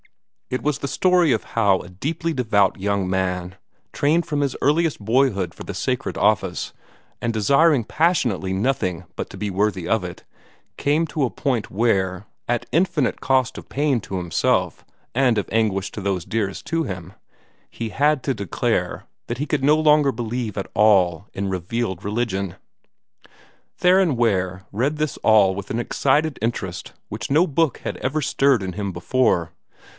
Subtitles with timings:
[0.49, 3.55] It was the story of how a deeply devout young man,
[3.93, 6.73] trained from his earliest boyhood for the sacred office,
[7.21, 10.25] and desiring passionately nothing but to be worthy of it,
[10.75, 14.83] came to a point where, at infinite cost of pain to himself
[15.15, 17.13] and of anguish to those dearest to him,
[17.69, 22.55] he had to declare that he could no longer believe at all in revealed religion.
[23.77, 28.63] Theron Ware read this all with an excited interest which no book had ever stirred
[28.63, 29.51] in him before.